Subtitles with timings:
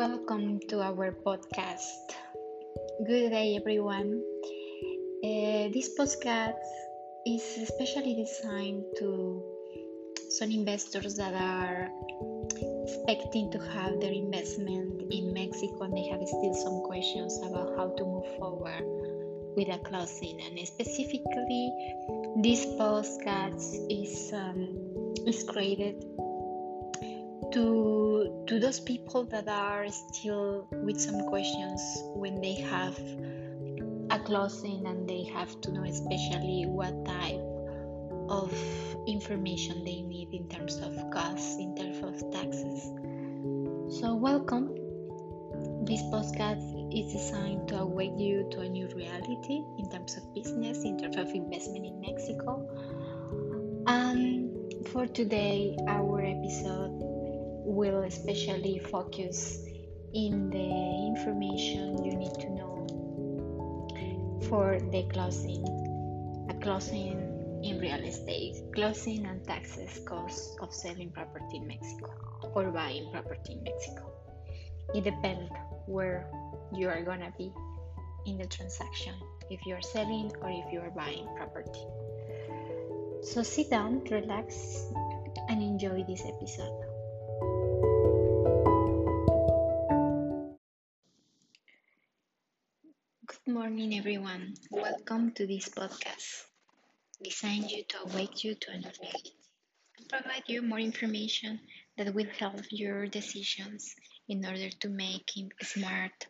[0.00, 2.16] Welcome to our podcast.
[3.04, 4.24] Good day, everyone.
[5.20, 6.56] Uh, this podcast
[7.28, 9.44] is especially designed to
[10.40, 11.92] some investors that are
[13.12, 17.92] expecting to have their investment in Mexico and they have still some questions about how
[17.92, 18.80] to move forward
[19.52, 20.40] with a closing.
[20.40, 21.68] And specifically,
[22.40, 24.64] this podcast is um,
[25.28, 26.00] is created
[27.52, 31.80] to to those people that are still with some questions
[32.14, 32.98] when they have
[34.10, 37.40] a closing and they have to know especially what type
[38.28, 38.52] of
[39.06, 42.84] information they need in terms of costs in terms of taxes.
[44.00, 44.74] So welcome.
[45.84, 46.62] This podcast
[46.94, 51.16] is designed to awake you to a new reality in terms of business in terms
[51.16, 52.66] of investment in mexico.
[53.86, 57.09] And for today our episode
[57.70, 59.64] will especially focus
[60.12, 62.86] in the information you need to know
[64.48, 65.62] for the closing,
[66.50, 67.14] a closing
[67.62, 72.10] in real estate, closing and taxes cost of selling property in Mexico
[72.54, 74.10] or buying property in Mexico.
[74.92, 75.52] It depends
[75.86, 76.26] where
[76.74, 77.52] you are gonna be
[78.26, 79.14] in the transaction,
[79.48, 81.86] if you are selling or if you are buying property.
[83.22, 84.82] So sit down, relax,
[85.48, 86.89] and enjoy this episode.
[93.26, 94.54] Good morning, everyone.
[94.70, 96.44] Welcome to this podcast
[97.22, 99.30] designed you to awake you to a new reality
[99.98, 101.60] and provide you more information
[101.96, 103.94] that will help your decisions
[104.28, 105.30] in order to make
[105.62, 106.26] smart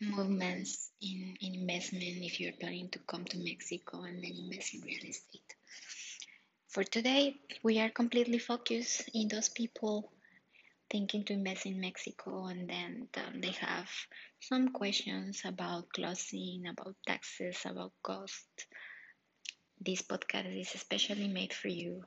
[0.00, 4.80] movements in, in investment if you're planning to come to Mexico and then invest in
[4.80, 5.54] real estate.
[6.70, 10.12] For today, we are completely focused in those people
[10.88, 13.90] thinking to invest in Mexico and then um, they have
[14.38, 18.46] some questions about closing, about taxes, about cost.
[19.80, 22.04] This podcast is especially made for you.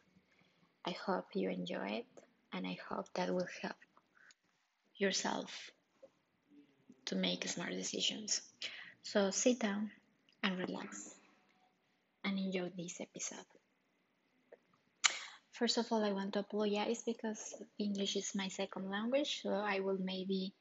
[0.86, 3.76] I hope you enjoy it and I hope that will help
[4.96, 5.72] yourself
[7.08, 8.40] to make smart decisions.
[9.02, 9.92] So sit down
[10.42, 11.14] and relax
[12.24, 13.46] and enjoy this episode.
[15.64, 19.80] First of all, I want to apologize because English is my second language, so I
[19.80, 20.52] will maybe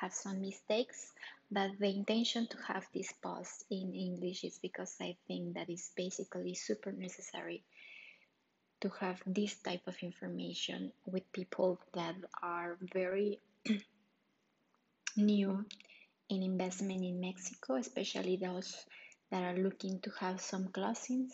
[0.00, 1.10] have some mistakes.
[1.50, 5.90] But the intention to have this post in English is because I think that is
[5.96, 7.64] basically super necessary
[8.82, 13.40] to have this type of information with people that are very
[15.16, 15.66] new
[16.28, 18.86] in investment in Mexico, especially those
[19.32, 21.32] that are looking to have some closings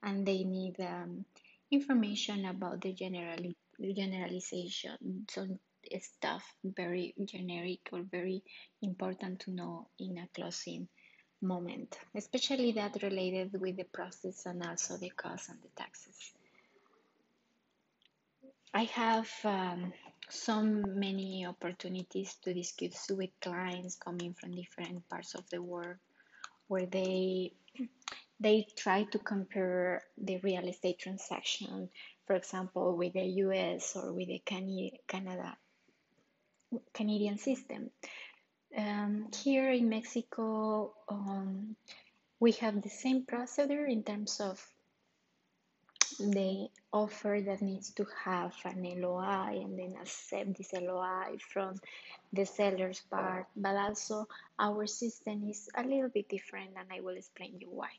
[0.00, 1.24] and they need um,
[1.70, 3.56] information about the generali-
[3.94, 5.58] generalization, some
[6.00, 8.42] stuff very generic or very
[8.82, 10.88] important to know in a closing
[11.40, 16.32] moment, especially that related with the process and also the cost and the taxes.
[18.74, 19.92] I have um,
[20.28, 25.96] so many opportunities to discuss with clients coming from different parts of the world
[26.66, 27.52] where they
[28.40, 31.88] they try to compare the real estate transaction,
[32.26, 34.42] for example, with the US or with the
[35.06, 35.56] Canada
[36.92, 37.90] Canadian system.
[38.76, 41.74] Um, here in Mexico, um,
[42.38, 44.64] we have the same procedure in terms of
[46.18, 51.80] the offer that needs to have an LOI and then accept this LOI from
[52.32, 54.26] the seller's part, but also
[54.58, 57.90] our system is a little bit different, and I will explain you why.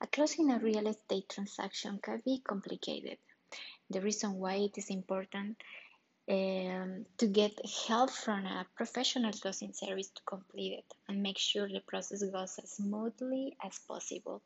[0.00, 3.18] A closing a real estate transaction can be complicated.
[3.90, 5.56] The reason why it is important
[6.28, 7.52] um, to get
[7.86, 12.58] help from a professional closing service to complete it and make sure the process goes
[12.62, 14.42] as smoothly as possible.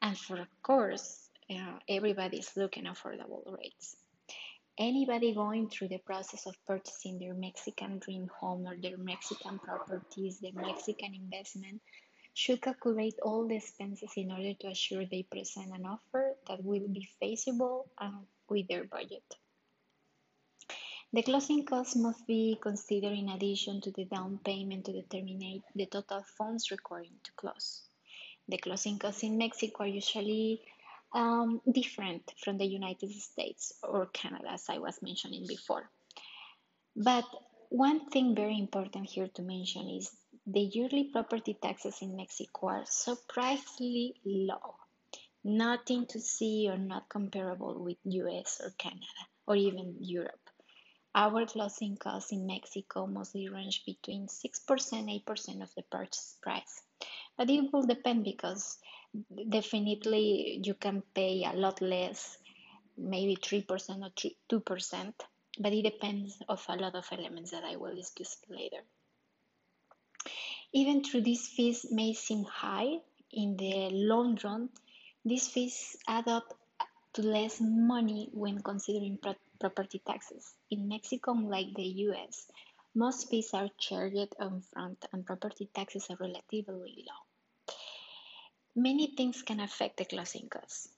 [0.00, 3.96] And for of course, uh, everybody is looking affordable rates.
[4.78, 10.38] Anybody going through the process of purchasing their Mexican dream home or their Mexican properties,
[10.38, 11.80] their Mexican investment,
[12.36, 16.86] should calculate all the expenses in order to assure they present an offer that will
[16.86, 19.24] be feasible and with their budget.
[21.14, 25.86] The closing costs must be considered in addition to the down payment to determine the
[25.86, 27.88] total funds required to close.
[28.48, 30.60] The closing costs in Mexico are usually
[31.14, 35.88] um, different from the United States or Canada, as I was mentioning before.
[36.94, 37.24] But
[37.70, 40.10] one thing very important here to mention is
[40.46, 44.76] the yearly property taxes in Mexico are surprisingly low.
[45.44, 50.50] Nothing to see or not comparable with US or Canada or even Europe.
[51.14, 56.82] our closing costs in Mexico mostly range between 6% 8% of the purchase price.
[57.36, 58.78] But it will depend because
[59.50, 62.38] definitely you can pay a lot less,
[62.96, 64.10] maybe 3% or
[64.60, 65.14] 2%,
[65.58, 68.84] but it depends of a lot of elements that I will discuss later.
[70.72, 74.70] Even though these fees may seem high, in the long run,
[75.24, 76.58] these fees add up
[77.12, 79.18] to less money when considering
[79.58, 80.54] property taxes.
[80.70, 82.50] In Mexico, unlike the US,
[82.94, 87.74] most fees are charged upfront and property taxes are relatively low.
[88.74, 90.88] Many things can affect the closing costs,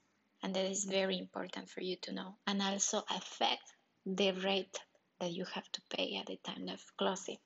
[0.43, 3.63] and that is very important for you to know, and also affect
[4.05, 4.77] the rate
[5.19, 7.37] that you have to pay at the time of closing.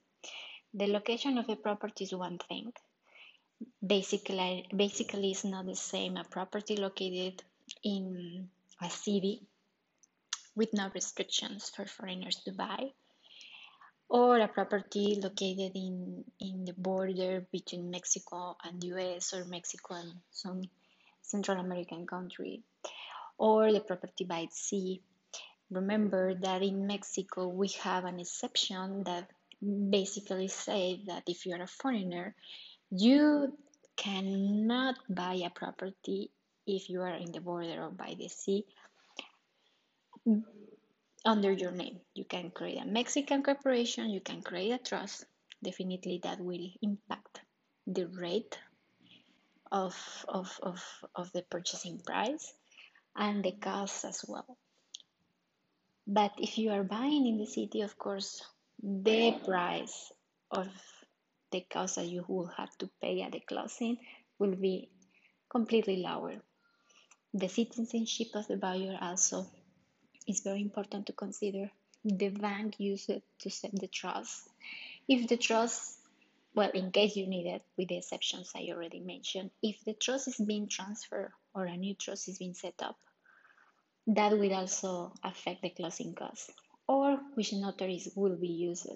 [0.75, 2.73] The location of a property is one thing.
[3.85, 7.43] Basically, basically, it's not the same a property located
[7.83, 8.49] in
[8.81, 9.45] a city
[10.55, 12.91] with no restrictions for foreigners to buy,
[14.09, 20.13] or a property located in, in the border between Mexico and US or Mexico and
[20.31, 20.63] some
[21.21, 22.63] Central American country,
[23.37, 25.03] or the property by sea.
[25.69, 29.29] Remember that in Mexico we have an exception that
[29.89, 32.35] basically say that if you're a foreigner,
[32.89, 33.57] you
[33.95, 36.31] cannot buy a property
[36.65, 38.65] if you are in the border or by the sea
[41.25, 41.99] under your name.
[42.13, 45.25] You can create a Mexican corporation, you can create a trust.
[45.63, 47.41] Definitely, that will impact
[47.87, 48.57] the rate
[49.71, 49.95] of,
[50.27, 50.83] of, of,
[51.15, 52.53] of the purchasing price
[53.15, 54.57] and the cost as well.
[56.05, 58.43] But if you are buying in the city, of course,
[58.85, 60.11] the price
[60.51, 60.67] of
[61.51, 63.97] the cost that you will have to pay at the closing
[64.39, 64.89] will be
[65.49, 66.33] completely lower.
[67.33, 69.47] The citizenship of the buyer also
[70.27, 71.71] is very important to consider.
[72.03, 73.09] The bank used
[73.39, 74.49] to set the trust.
[75.07, 75.99] If the trust,
[76.53, 80.27] well, in case you need it, with the exceptions I already mentioned, if the trust
[80.27, 82.97] is being transferred or a new trust is being set up,
[84.07, 86.51] that will also affect the closing costs
[86.87, 88.87] or which notaries will be used.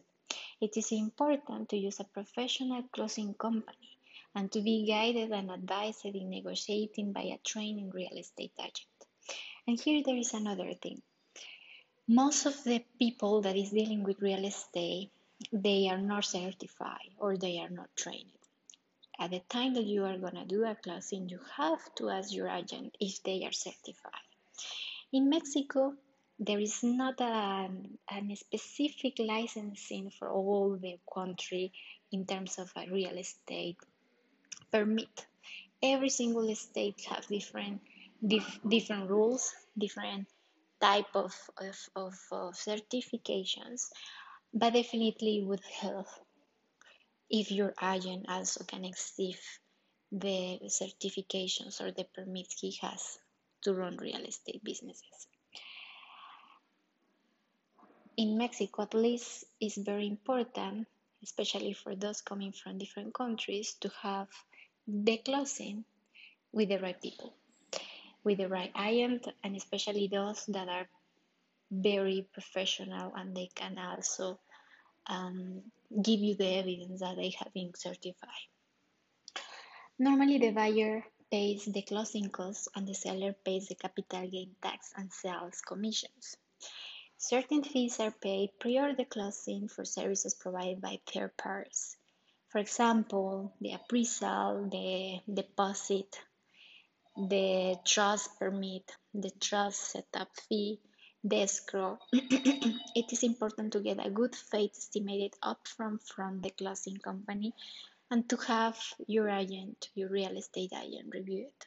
[0.60, 3.98] It is important to use a professional closing company
[4.36, 8.98] and to be guided and advised in negotiating by a trained real estate agent.
[9.68, 11.02] And here there is another thing.
[12.08, 15.12] Most of the people that is dealing with real estate,
[15.52, 18.32] they are not certified or they are not trained.
[19.20, 22.34] At the time that you are going to do a closing, you have to ask
[22.34, 24.28] your agent if they are certified.
[25.12, 25.96] In Mexico,
[26.40, 27.68] there is not a,
[28.12, 31.74] a specific licensing for all the country
[32.12, 33.78] in terms of a real estate
[34.72, 35.26] permit.
[35.82, 37.82] Every single state has different
[38.26, 40.28] dif- different rules, different
[40.80, 43.90] type of, of, of, of certifications,
[44.54, 46.08] but definitely would help
[47.30, 49.38] if your agent also can exceed
[50.12, 53.18] the certifications or the permits he has
[53.62, 55.28] to run real estate businesses
[58.18, 60.88] in Mexico, at least, is very important,
[61.24, 64.28] especially for those coming from different countries, to have
[64.88, 65.86] the closing
[66.52, 67.34] with the right people,
[68.24, 70.88] with the right agent, and especially those that are
[71.70, 74.40] very professional and they can also
[75.08, 75.62] um,
[76.02, 78.48] give you the evidence that they have been certified.
[80.00, 84.92] Normally, the buyer pays the closing costs and the seller pays the capital gain tax
[84.96, 86.38] and sales commissions.
[87.20, 91.98] Certain fees are paid prior to closing for services provided by third parties.
[92.50, 96.16] For example, the appraisal, the deposit,
[97.16, 100.80] the trust permit, the trust setup fee,
[101.24, 101.98] the escrow.
[102.14, 107.54] it is important to get a good faith estimated upfront from the closing company
[108.12, 111.66] and to have your agent, your real estate agent, review it.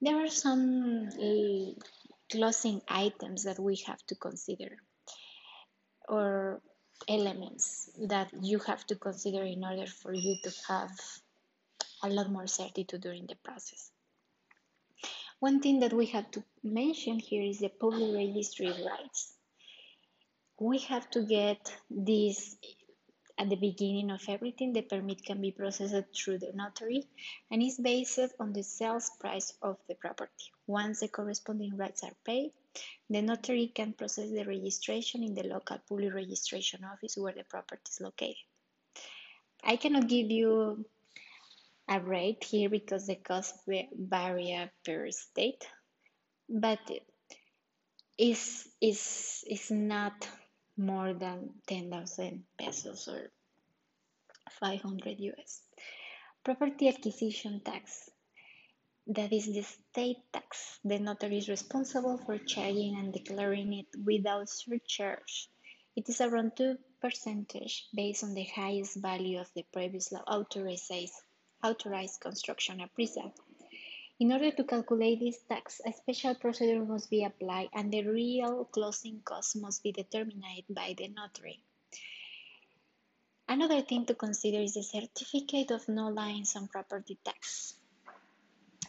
[0.00, 1.72] There are some eh,
[2.30, 4.76] closing items that we have to consider
[6.08, 6.60] or
[7.08, 10.90] elements that you have to consider in order for you to have
[12.02, 13.90] a lot more certitude during the process.
[15.40, 19.34] One thing that we have to mention here is the public registry rights.
[20.58, 22.56] We have to get this
[23.38, 27.06] at the beginning of everything, the permit can be processed through the notary
[27.50, 30.52] and is based on the sales price of the property.
[30.66, 32.52] Once the corresponding rights are paid,
[33.10, 37.82] the notary can process the registration in the local public registration office where the property
[37.90, 38.36] is located.
[39.62, 40.84] I cannot give you
[41.88, 45.66] a rate here because the costs vary per state,
[46.48, 46.80] but
[48.18, 50.26] it's, is is not
[50.76, 53.30] more than 10,000 pesos or
[54.60, 55.62] 500 US.
[56.44, 58.10] Property acquisition tax.
[59.08, 60.80] That is the state tax.
[60.84, 65.48] The notary is responsible for charging and declaring it without surcharge.
[65.96, 71.12] It is around 2 percentage based on the highest value of the previously authorized,
[71.62, 73.32] authorized construction appraisal.
[74.18, 78.64] In order to calculate this tax, a special procedure must be applied and the real
[78.64, 81.60] closing cost must be determined by the notary.
[83.46, 87.74] Another thing to consider is the certificate of no liens on property tax.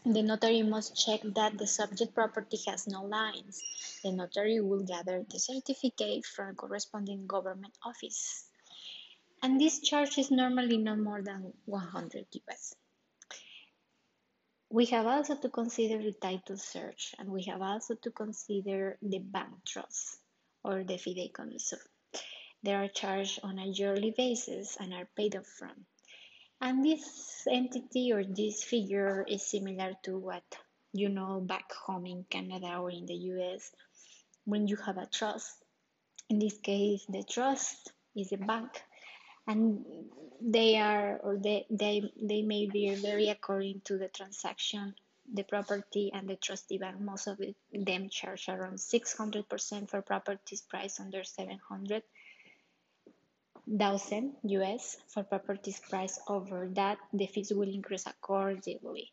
[0.06, 3.62] The notary must check that the subject property has no liens.
[4.04, 8.46] The notary will gather the certificate from a corresponding government office.
[9.44, 12.76] And this charge is normally no more than 100 US.
[14.70, 19.20] We have also to consider the title search and we have also to consider the
[19.20, 20.20] bank trust
[20.64, 21.78] or the fideicomiso.
[22.64, 25.86] They are charged on a yearly basis and are paid upfront.
[26.60, 30.44] And this entity or this figure is similar to what
[30.92, 33.72] you know back home in Canada or in the US
[34.44, 35.64] when you have a trust.
[36.30, 38.84] In this case, the trust is a bank
[39.48, 39.86] and
[40.42, 44.94] they are or they, they, they may be very according to the transaction
[45.34, 47.40] the property and the trustee bank most of
[47.74, 52.04] them charge around 600% for properties priced under 700
[53.76, 59.12] thousand US for properties priced over that, the fees will increase accordingly.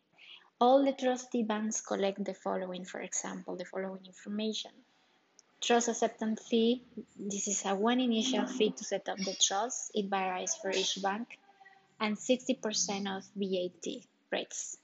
[0.61, 4.71] All the trustee banks collect the following, for example, the following information.
[5.65, 6.83] Trust acceptance fee,
[7.17, 9.89] this is a one initial fee to set up the trust.
[9.95, 11.39] It varies for each bank
[11.99, 14.77] and 60% of VAT rates.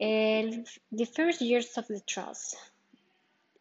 [0.00, 2.56] And the first years of the trust,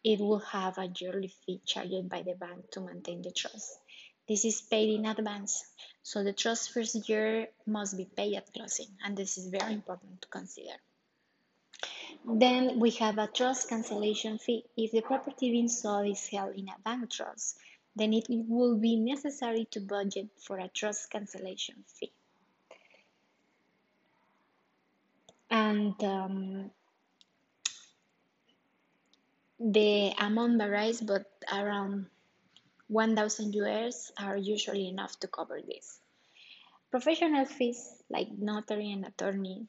[0.03, 3.79] it will have a yearly fee charged by the bank to maintain the trust.
[4.27, 5.65] This is paid in advance,
[6.03, 10.21] so the trust first year must be paid at closing, and this is very important
[10.21, 10.77] to consider.
[12.29, 14.65] Then we have a trust cancellation fee.
[14.75, 17.57] If the property being sold is held in a bank trust,
[17.95, 22.11] then it will be necessary to budget for a trust cancellation fee.
[25.49, 26.71] And um,
[29.57, 32.07] the amount varies, but around
[32.89, 36.01] 1000 US are usually enough to cover this.
[36.91, 39.67] Professional fees like notary and attorney.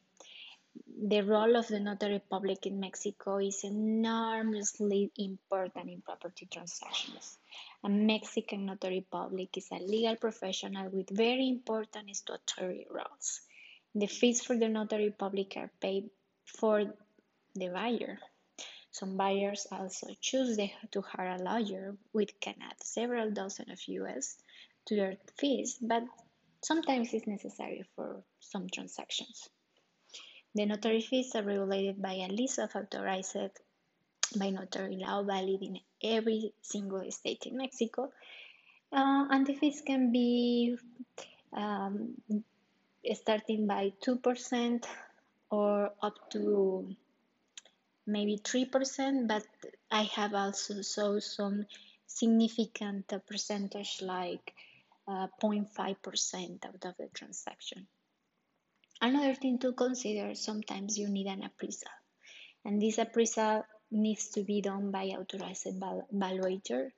[1.01, 7.37] The role of the notary public in Mexico is enormously important in property transactions.
[7.85, 13.39] A Mexican notary public is a legal professional with very important statutory roles.
[13.95, 16.09] The fees for the notary public are paid
[16.45, 16.93] for
[17.55, 18.19] the buyer.
[18.91, 20.57] Some buyers also choose
[20.91, 24.35] to hire a lawyer, which can add several dozen of US
[24.87, 26.03] to their fees, but
[26.61, 29.49] sometimes it's necessary for some transactions.
[30.55, 33.37] The notary fees are regulated by a list of authorized
[34.35, 38.11] by notary law valid in every single state in Mexico.
[38.91, 40.75] Uh, and the fees can be
[41.53, 42.15] um,
[43.13, 44.85] starting by 2%
[45.51, 46.95] or up to
[48.07, 49.45] maybe 3%, but
[49.91, 51.65] I have also saw some
[52.07, 54.53] significant percentage like
[55.07, 57.87] uh, 0.5% out of the transaction.
[59.01, 61.89] Another thing to consider, sometimes you need an appraisal.
[62.65, 65.67] And this appraisal needs to be done by authorized
[66.13, 66.91] valuator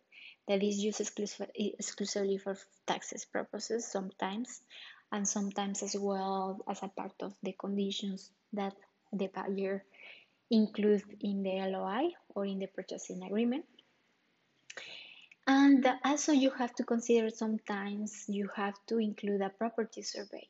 [0.48, 4.62] that is used exclusively for taxes purposes sometimes,
[5.12, 8.76] and sometimes as well as a part of the conditions that
[9.14, 9.84] the buyer
[10.50, 13.66] include in the LOI or in the purchasing agreement.
[15.46, 20.48] And also you have to consider sometimes you have to include a property survey,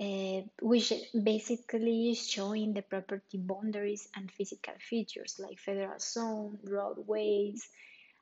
[0.00, 0.92] uh, which
[1.22, 7.68] basically is showing the property boundaries and physical features like federal zone, roadways,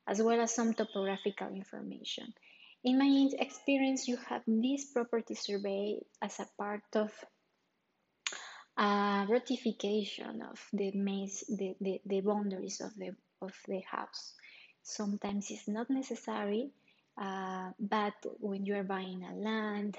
[0.05, 2.33] as well as some topographical information.
[2.83, 7.11] In my experience, you have this property survey as a part of
[8.77, 14.33] a ratification of the, maze, the, the, the boundaries of the, of the house.
[14.81, 16.71] Sometimes it's not necessary,
[17.21, 19.97] uh, but when you are buying a land,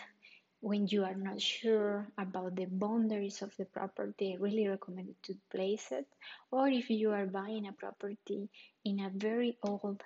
[0.61, 5.35] when you are not sure about the boundaries of the property, I really recommend to
[5.50, 6.07] place it.
[6.50, 8.49] Or if you are buying a property
[8.85, 10.02] in a very old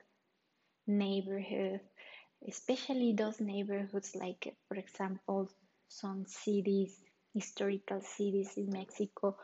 [0.86, 1.80] neighborhood,
[2.48, 5.50] especially those neighborhoods like, for example,
[5.88, 6.98] some cities
[7.34, 9.36] historical cities in Mexico,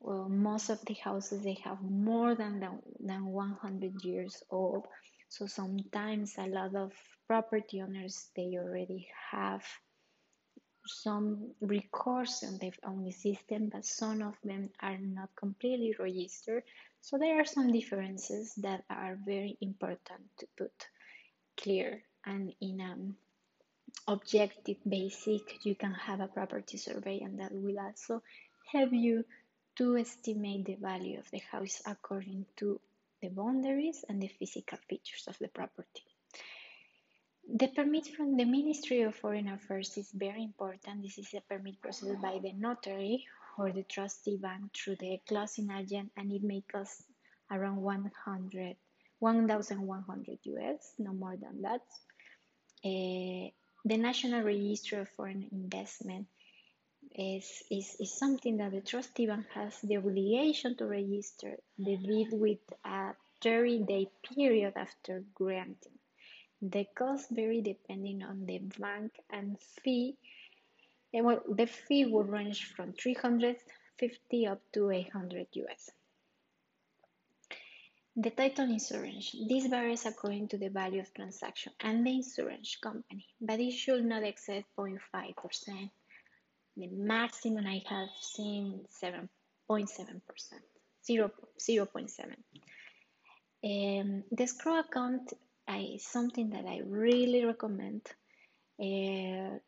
[0.00, 4.86] well, most of the houses they have more than, the, than 100 years old.
[5.28, 6.92] So sometimes a lot of
[7.26, 9.62] property owners they already have
[10.88, 16.64] some recourse on their own system, but some of them are not completely registered.
[17.00, 20.72] So there are some differences that are very important to put
[21.56, 23.16] clear and in an
[24.06, 28.22] objective basic you can have a property survey and that will also
[28.72, 29.24] help you
[29.76, 32.80] to estimate the value of the house according to
[33.22, 36.07] the boundaries and the physical features of the property.
[37.50, 41.02] The permit from the Ministry of Foreign Affairs is very important.
[41.02, 43.26] This is a permit processed by the notary
[43.56, 47.04] or the trustee bank through the closing agent, and it may cost
[47.50, 48.76] around 100,
[49.20, 51.80] 1,100 US, no more than that.
[52.84, 53.48] Uh,
[53.82, 56.26] the National Register of Foreign Investment
[57.16, 62.28] is, is, is something that the trustee bank has the obligation to register the deed
[62.30, 65.97] with a 30 day period after granting.
[66.60, 70.16] The cost vary depending on the bank and fee.
[71.14, 75.90] And well, the fee will range from 350 up to 800 US.
[78.16, 79.32] The title insurance.
[79.48, 84.04] This varies according to the value of transaction and the insurance company, but it should
[84.04, 85.90] not exceed 0.5%.
[86.76, 89.28] The maximum I have seen 7.7%,
[91.06, 92.36] 0, 0.7.
[93.64, 95.32] Um, the escrow account
[95.76, 98.02] is something that I really recommend.
[98.80, 99.58] Uh,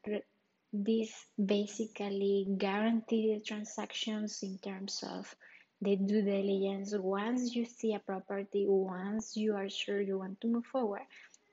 [0.73, 1.13] this
[1.45, 5.35] basically guarantees transactions in terms of
[5.83, 6.95] the due diligence.
[6.97, 11.03] Once you see a property, once you are sure you want to move forward,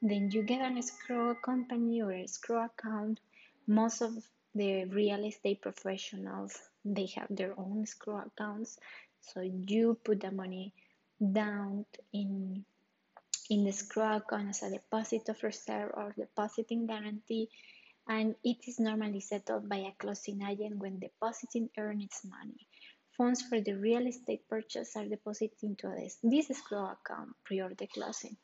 [0.02, 3.20] then you get an escrow company or escrow account.
[3.66, 4.14] Most of
[4.54, 8.78] the real estate professionals they have their own escrow accounts,
[9.20, 10.74] so you put the money
[11.20, 12.64] down in
[13.50, 17.50] in the account as a deposit of reserve or depositing guarantee
[18.08, 22.68] and it is normally settled by a closing agent when depositing earns its money.
[23.18, 27.88] Funds for the real estate purchase are deposited into this this escrow account prior to
[27.88, 28.38] closing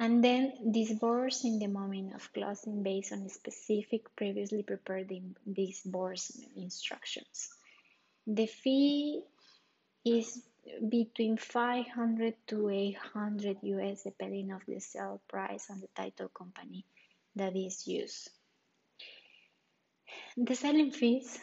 [0.00, 5.10] and then disbursed in the moment of closing based on specific previously prepared
[5.50, 7.50] disbursement instructions.
[8.26, 9.22] The fee
[10.04, 10.42] is
[10.88, 16.84] between 500 to 800 US depending of the sale price and the title company
[17.36, 18.30] that is used.
[20.36, 21.38] The selling fees,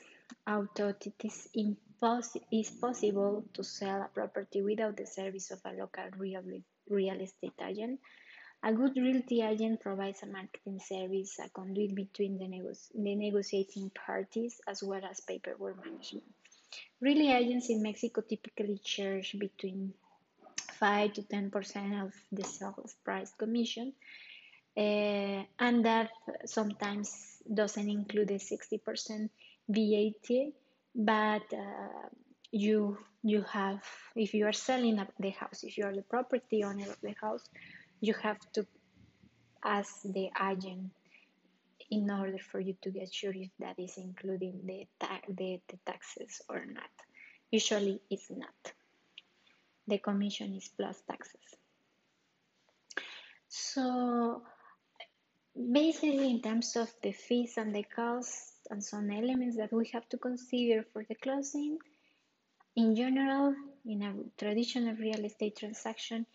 [0.45, 5.71] although it is, impos- is possible to sell a property without the service of a
[5.71, 6.43] local real,
[6.89, 7.99] real estate agent,
[8.63, 13.89] a good realty agent provides a marketing service, a conduit between the, nego- the negotiating
[13.91, 16.23] parties, as well as paperwork management.
[17.01, 19.93] Realty, agents in Mexico typically charge between
[20.73, 23.93] 5 to 10% of the sales price commission,
[24.77, 26.11] uh, and that
[26.45, 29.29] sometimes doesn't include the 60%
[29.67, 30.53] VAT,
[30.93, 32.09] but uh,
[32.51, 33.83] you you have
[34.15, 37.43] if you are selling the house, if you are the property owner of the house,
[37.99, 38.65] you have to
[39.63, 40.91] ask the agent
[41.91, 45.77] in order for you to get sure if that is including the, ta- the, the
[45.85, 46.89] taxes or not.
[47.51, 48.73] Usually it's not.
[49.87, 51.41] The commission is plus taxes.
[53.49, 54.41] So
[55.53, 60.07] basically in terms of the fees and the costs and some elements that we have
[60.09, 61.77] to consider for the closing,
[62.77, 63.53] in general,
[63.85, 66.25] in a traditional real estate transaction,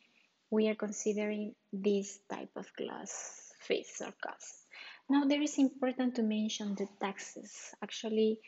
[0.50, 4.65] we are considering this type of class fees or costs.
[5.08, 7.72] Now, there is important to mention the taxes.
[7.80, 8.40] Actually,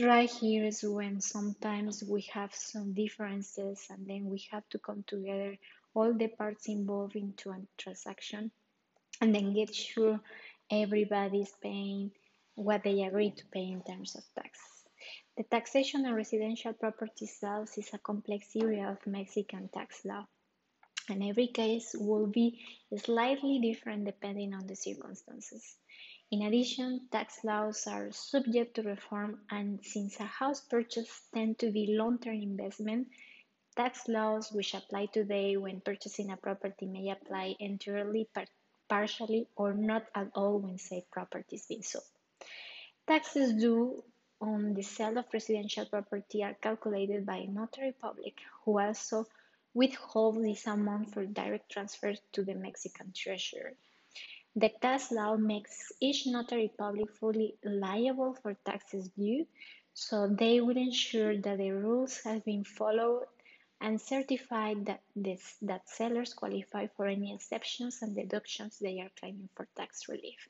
[0.00, 5.04] right here is when sometimes we have some differences and then we have to come
[5.06, 5.56] together
[5.94, 8.50] all the parts involved into a transaction
[9.20, 10.20] and then get sure
[10.72, 12.10] everybody's paying
[12.56, 14.58] what they agree to pay in terms of tax.
[15.36, 20.26] The taxation on residential property sales is a complex area of Mexican tax law
[21.08, 22.60] and every case will be
[22.96, 25.76] slightly different depending on the circumstances.
[26.30, 31.70] In addition, tax laws are subject to reform, and since a house purchase tend to
[31.70, 33.08] be long-term investment,
[33.76, 38.46] tax laws which apply today when purchasing a property may apply entirely, par-
[38.88, 42.04] partially, or not at all when said property is being sold.
[43.06, 44.02] Taxes due
[44.40, 49.26] on the sale of residential property are calculated by a notary public who also
[49.74, 53.74] withhold this amount for direct transfer to the Mexican treasury.
[54.56, 59.46] The tax law makes each notary public fully liable for taxes due,
[59.92, 63.26] so they would ensure that the rules have been followed
[63.80, 69.48] and certify that, this, that sellers qualify for any exceptions and deductions they are claiming
[69.54, 70.48] for tax relief.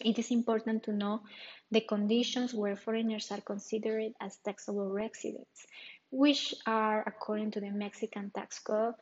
[0.00, 1.22] It is important to know
[1.70, 5.66] the conditions where foreigners are considered as taxable residents,
[6.10, 8.94] which are, according to the Mexican tax code,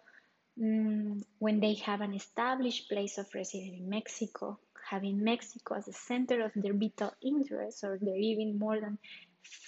[0.58, 4.58] mm, when they have an established place of residence in Mexico,
[4.90, 8.98] having Mexico as the center of their vital interests, or even more than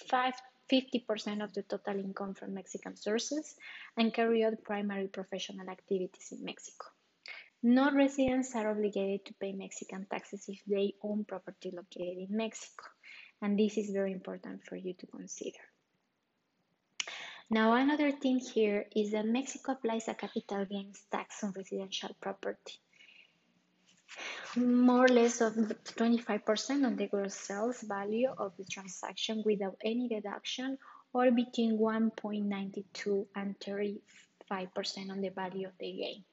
[0.09, 0.33] five
[0.69, 3.55] 50% of the total income from Mexican sources
[3.95, 6.87] and carry out primary professional activities in Mexico.
[7.63, 12.83] Non residents are obligated to pay Mexican taxes if they own property located in Mexico,
[13.41, 15.57] and this is very important for you to consider.
[17.49, 22.81] Now, another thing here is that Mexico applies a capital gains tax on residential property
[24.55, 30.07] more or less of 25% on the gross sales value of the transaction without any
[30.07, 30.77] deduction
[31.13, 36.23] or between 1.92 and 35% on the value of the gain.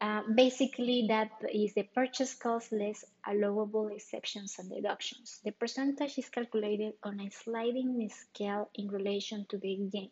[0.00, 5.40] Uh, basically, that is the purchase cost less allowable exceptions and deductions.
[5.44, 10.10] The percentage is calculated on a sliding scale in relation to the gain.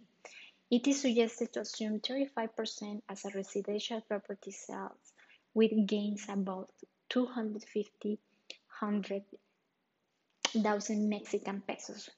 [0.71, 5.15] It is suggested to assume 35% as a residential property sales
[5.55, 6.71] with gains about
[7.09, 8.19] 250
[10.63, 12.11] thousand Mexican pesos,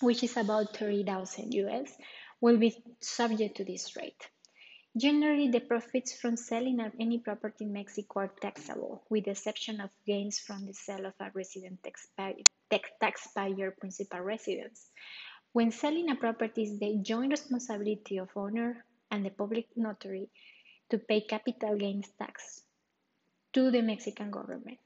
[0.00, 1.96] which is about 30,000 US,
[2.40, 4.28] will be subject to this rate.
[4.96, 9.90] Generally, the profits from selling any property in Mexico are taxable, with the exception of
[10.06, 11.84] gains from the sale of a resident
[13.00, 14.88] taxpayer principal residence.
[15.52, 20.30] When selling a property, is the joint responsibility of owner and the public notary
[20.90, 22.62] to pay capital gains tax
[23.52, 24.78] to the Mexican government.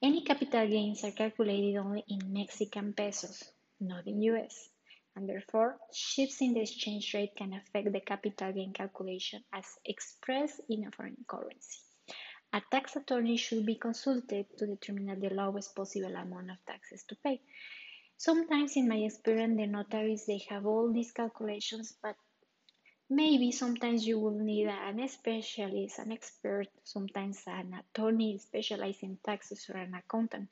[0.00, 3.42] Any capital gains are calculated only in Mexican pesos,
[3.80, 4.68] not in US,
[5.14, 10.60] and therefore shifts in the exchange rate can affect the capital gain calculation as expressed
[10.68, 11.78] in a foreign currency.
[12.52, 17.16] A tax attorney should be consulted to determine the lowest possible amount of taxes to
[17.24, 17.40] pay.
[18.16, 22.16] Sometimes in my experience the notaries they have all these calculations but
[23.12, 29.68] Maybe sometimes you will need an specialist, an expert, sometimes an attorney specialized in taxes
[29.68, 30.48] or an accountant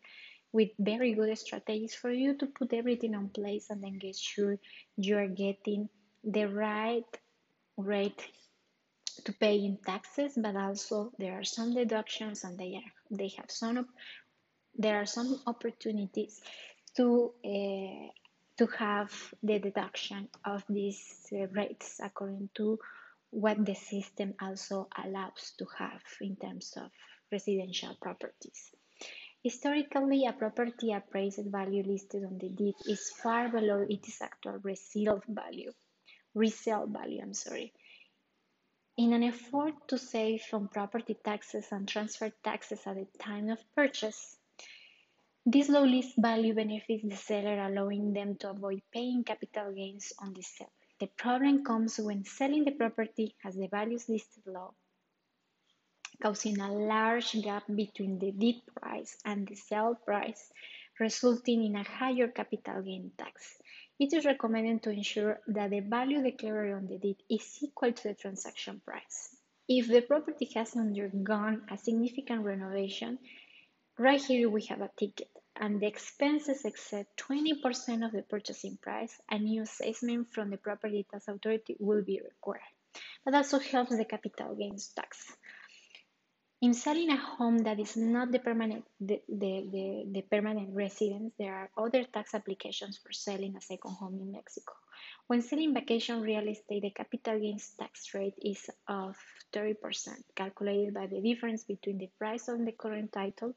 [0.52, 4.58] with very good strategies for you to put everything on place and then get sure
[4.96, 5.88] you are getting
[6.24, 7.18] the right
[7.76, 8.26] rate
[9.24, 13.50] to pay in taxes, but also there are some deductions and they are they have
[13.50, 13.86] some
[14.76, 16.40] there are some opportunities
[16.96, 18.08] to uh,
[18.58, 22.78] to have the deduction of these uh, rates according to
[23.30, 26.90] what the system also allows to have in terms of
[27.30, 28.74] residential properties.
[29.48, 35.22] Historically, a property appraised value listed on the deed is far below its actual resale
[35.26, 35.72] value.
[36.34, 37.72] Resale value, I'm sorry.
[38.98, 43.58] In an effort to save on property taxes and transfer taxes at the time of
[43.74, 44.36] purchase,
[45.46, 50.34] this low list value benefits the seller, allowing them to avoid paying capital gains on
[50.34, 50.74] the sale.
[51.00, 54.74] The problem comes when selling the property as the values listed low,
[56.22, 60.52] causing a large gap between the deed price and the sale price,
[60.98, 63.58] resulting in a higher capital gain tax.
[63.98, 68.08] It is recommended to ensure that the value declared on the deed is equal to
[68.08, 69.36] the transaction price.
[69.68, 73.18] If the property has undergone a significant renovation,
[73.98, 79.20] right here we have a ticket and the expenses exceed 20% of the purchasing price,
[79.30, 82.62] a new assessment from the property tax authority will be required.
[83.24, 85.36] But also helps the capital gains tax.
[86.60, 91.32] In selling a home that is not the permanent, the, the, the, the permanent residence,
[91.38, 94.72] there are other tax applications for selling a second home in Mexico.
[95.28, 99.16] When selling vacation real estate, the capital gains tax rate is of
[99.52, 99.76] 30%,
[100.34, 103.54] calculated by the difference between the price on the current title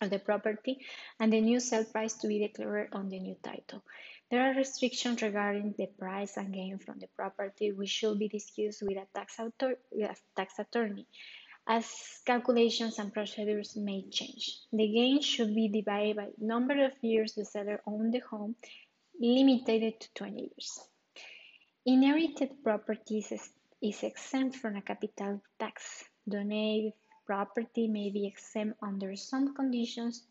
[0.00, 0.84] of the property
[1.20, 3.84] and the new sale price to be declared on the new title.
[4.32, 8.82] There are restrictions regarding the price and gain from the property which should be discussed
[8.82, 11.06] with a tax, author- a tax attorney
[11.66, 14.60] as calculations and procedures may change.
[14.72, 18.54] The gain should be divided by number of years the seller owned the home,
[19.20, 20.80] limited to 20 years.
[21.84, 23.50] Inherited properties is,
[23.82, 26.04] is exempt from a capital tax.
[26.28, 26.92] Donated
[27.26, 30.24] property may be exempt under some conditions.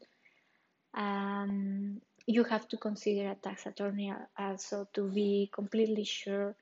[0.93, 6.55] Um, you have to consider a tax attorney also to be completely sure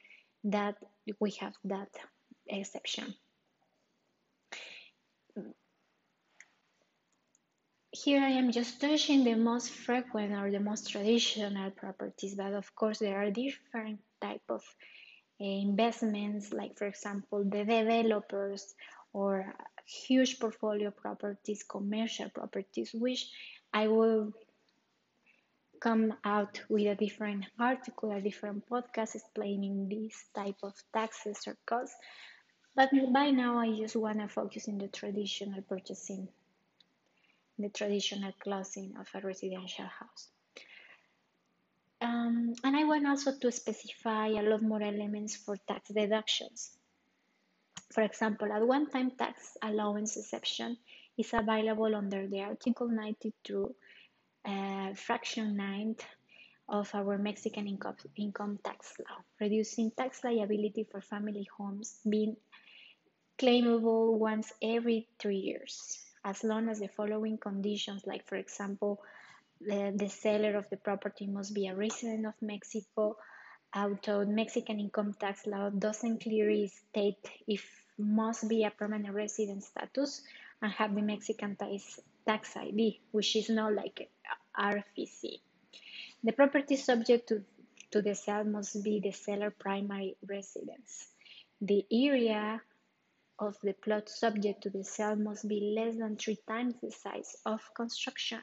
[0.44, 0.76] that
[1.20, 1.90] we have that
[2.48, 3.14] exception.
[8.04, 12.76] Here I am just touching the most frequent or the most traditional properties, but of
[12.76, 14.62] course there are different type of
[15.40, 18.76] eh, investments, like for example, the developers
[19.14, 19.54] or
[19.86, 23.30] huge portfolio properties, commercial properties, which
[23.74, 24.34] I will
[25.80, 31.56] come out with a different article, a different podcast explaining this type of taxes or
[31.66, 31.96] costs.
[32.76, 36.28] But by now, I just want to focus in the traditional purchasing,
[37.58, 40.30] the traditional closing of a residential house.
[42.02, 46.72] Um, and I want also to specify a lot more elements for tax deductions.
[47.94, 50.78] For example, a one-time tax allowance exception
[51.18, 53.76] is available under the Article 92,
[54.46, 55.96] uh, Fraction 9
[56.70, 62.36] of our Mexican income, income tax law, reducing tax liability for family homes being
[63.38, 69.02] claimable once every three years, as long as the following conditions, like for example,
[69.60, 73.18] the, the seller of the property must be a resident of Mexico,
[73.76, 77.66] although Mexican income tax law doesn't clearly state if
[77.98, 80.22] must be a permanent resident status
[80.62, 84.10] and have the Mexican tax, tax ID, which is not like
[84.58, 85.40] RFC.
[86.24, 87.44] The property subject to,
[87.92, 91.08] to the sale must be the seller primary residence.
[91.62, 92.62] The area
[93.40, 97.36] of the plot subject to the sale must be less than three times the size
[97.46, 98.42] of construction.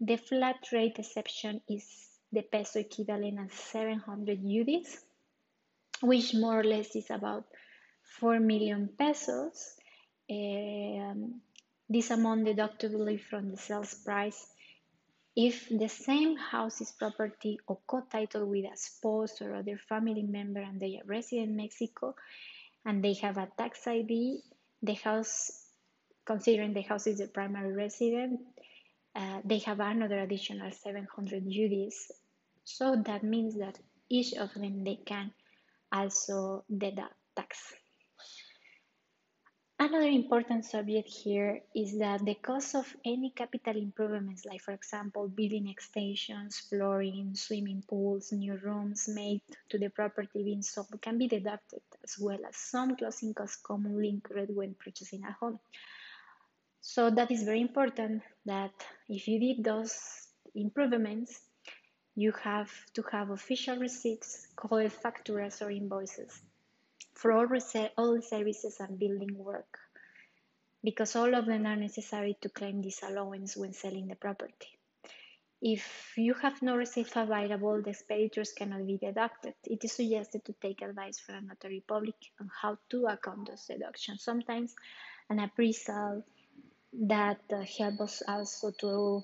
[0.00, 1.86] The flat rate exception is
[2.32, 4.98] the peso equivalent of 700 UDIs,
[6.00, 7.44] which more or less is about
[8.18, 9.74] 4 million pesos.
[10.30, 11.40] Um,
[11.88, 14.46] this amount deductible from the sales price
[15.36, 20.60] if the same house is property or co-titled with a spouse or other family member
[20.60, 22.14] and they are resident in Mexico
[22.84, 24.42] and they have a tax ID,
[24.82, 25.50] the house,
[26.24, 28.40] considering the house is the primary resident,
[29.14, 32.10] uh, they have another additional 700 UDIs.
[32.64, 35.32] So that means that each of them they can
[35.92, 37.74] also deduct tax.
[39.80, 45.26] Another important subject here is that the cost of any capital improvements, like for example,
[45.26, 49.40] building extensions, flooring, swimming pools, new rooms made
[49.70, 54.10] to the property being sold, can be deducted, as well as some closing costs commonly
[54.10, 55.58] incurred when purchasing a home.
[56.82, 58.74] So that is very important that
[59.08, 59.98] if you did those
[60.54, 61.40] improvements,
[62.14, 66.42] you have to have official receipts called facturas or invoices
[67.20, 67.46] for all,
[67.98, 69.78] all services and building work
[70.82, 74.78] because all of them are necessary to claim this allowance when selling the property.
[75.60, 79.52] If you have no receipt available, the expenditures cannot be deducted.
[79.64, 83.66] It is suggested to take advice from a notary public on how to account those
[83.66, 84.22] deductions.
[84.22, 84.74] Sometimes
[85.28, 86.24] an appraisal
[86.94, 89.22] that uh, help us also to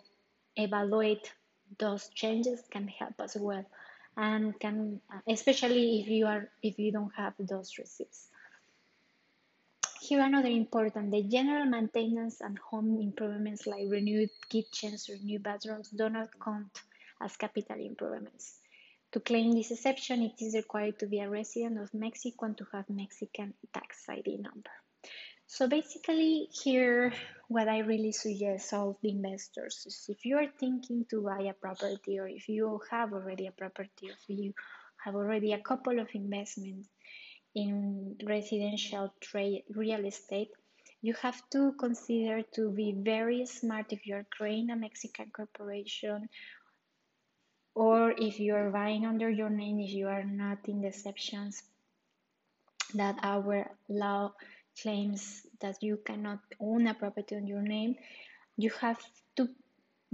[0.56, 1.32] evaluate
[1.78, 3.64] those changes can help as well
[4.16, 8.28] and can especially if you are if you don't have those receipts.
[10.00, 15.90] Here another important the general maintenance and home improvements like renewed kitchens or new bathrooms
[15.90, 16.82] do not count
[17.20, 18.58] as capital improvements.
[19.12, 22.66] To claim this exception it is required to be a resident of mexico and to
[22.72, 24.70] have mexican tax id number
[25.46, 27.12] so basically here
[27.48, 31.52] what I really suggest all the investors is if you are thinking to buy a
[31.52, 34.52] property or if you have already a property, or if you
[35.04, 36.88] have already a couple of investments
[37.54, 40.48] in residential trade real estate,
[41.02, 46.28] you have to consider to be very smart if you're creating a Mexican corporation
[47.76, 51.62] or if you are buying under your name, if you are not in the exceptions
[52.94, 54.32] that our law
[54.80, 57.96] claims that you cannot own a property on your name,
[58.56, 59.00] you have
[59.36, 59.48] to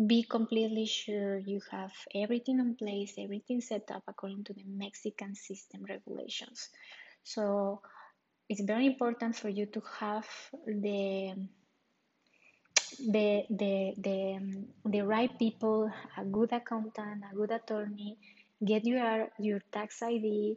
[0.06, 5.34] be completely sure you have everything in place, everything set up according to the Mexican
[5.34, 6.70] system regulations.
[7.22, 7.82] So
[8.48, 10.26] it's very important for you to have
[10.66, 11.34] the
[12.98, 18.18] the the the, the right people, a good accountant, a good attorney,
[18.64, 20.56] get your your tax ID,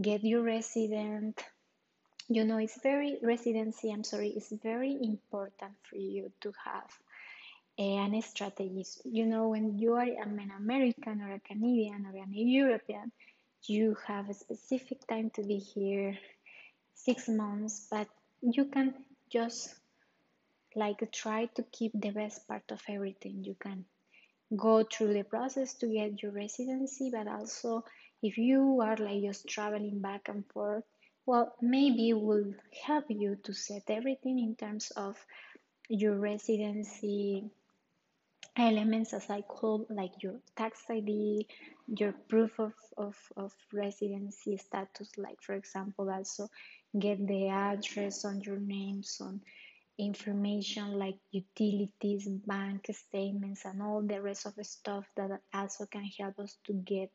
[0.00, 1.42] get your resident
[2.28, 6.90] you know it's very residency i'm sorry it's very important for you to have
[7.78, 13.12] an strategy you know when you are an american or a canadian or an european
[13.66, 16.16] you have a specific time to be here
[16.94, 18.08] six months but
[18.40, 18.94] you can
[19.30, 19.74] just
[20.76, 23.42] like try to keep the best part of everything.
[23.42, 23.84] You can
[24.54, 27.84] go through the process to get your residency but also
[28.22, 30.84] if you are like just traveling back and forth
[31.26, 35.16] well, maybe will help you to set everything in terms of
[35.88, 37.50] your residency
[38.56, 41.46] elements as I call like your tax ID,
[41.88, 46.48] your proof of, of, of residency status, like for example, also
[46.98, 49.40] get the address on your names on
[49.98, 56.04] information like utilities, bank statements, and all the rest of the stuff that also can
[56.18, 57.10] help us to get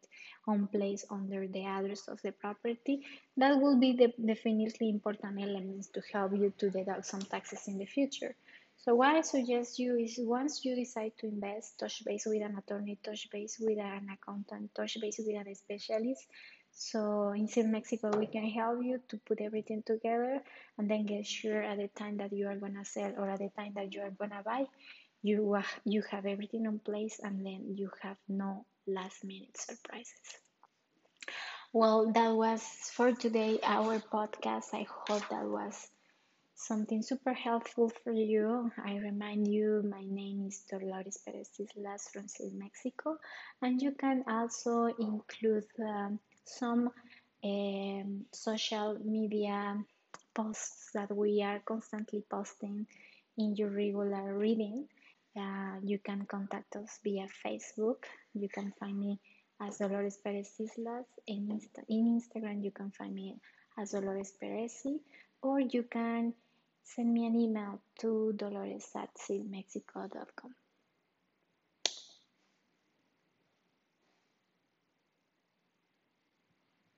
[0.47, 3.05] on place under the address of the property.
[3.37, 7.77] That will be the definitely important elements to help you to deduct some taxes in
[7.77, 8.35] the future.
[8.77, 12.57] So what I suggest you is once you decide to invest, touch base with an
[12.57, 16.25] attorney, touch base with an accountant, touch base with a specialist.
[16.71, 20.41] So in Seal Mexico, we can help you to put everything together
[20.77, 23.49] and then get sure at the time that you are gonna sell or at the
[23.49, 24.65] time that you are gonna buy,
[25.21, 30.39] you you have everything in place and then you have no last minute surprises.
[31.73, 34.73] Well, that was for today our podcast.
[34.73, 35.89] I hope that was
[36.55, 38.71] something super helpful for you.
[38.83, 43.17] I remind you, my name is Dolores Perez Islas from Seal Mexico,
[43.61, 46.89] and you can also include um, some
[47.43, 49.77] um, social media
[50.33, 52.85] posts that we are constantly posting
[53.37, 54.87] in your regular reading.
[55.37, 58.03] Uh, you can contact us via Facebook.
[58.33, 59.19] You can find me
[59.61, 61.05] as Dolores Perez Islas.
[61.27, 63.37] In, Insta- in Instagram, you can find me
[63.77, 64.99] as Dolores Perezi,
[65.41, 66.33] or you can
[66.83, 70.53] send me an email to dolores at sealmexico.com.